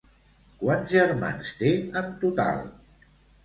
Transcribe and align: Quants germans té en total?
Quants 0.61 0.93
germans 0.95 1.53
té 1.61 1.71
en 2.03 2.11
total? 2.27 2.67